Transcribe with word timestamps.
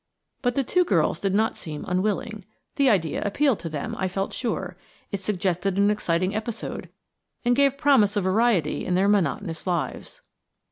But 0.41 0.55
the 0.55 0.63
two 0.63 0.83
girls 0.83 1.19
did 1.19 1.35
not 1.35 1.55
seem 1.55 1.85
unwilling. 1.87 2.43
The 2.75 2.89
idea 2.89 3.21
appealed 3.23 3.59
to 3.59 3.69
them, 3.69 3.93
I 3.99 4.07
felt 4.07 4.33
sure; 4.33 4.75
it 5.11 5.19
suggested 5.19 5.77
an 5.77 5.91
exciting 5.91 6.33
episode, 6.33 6.89
and 7.45 7.55
gave 7.55 7.77
promise 7.77 8.15
of 8.15 8.23
variety 8.23 8.83
in 8.83 8.95
their 8.95 9.07
monotonous 9.07 9.67
lives. 9.67 10.21